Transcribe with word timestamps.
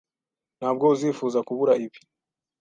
Ntabwo 0.59 0.83
uzifuza 0.93 1.39
kubura 1.47 1.73
ibi 1.85 1.99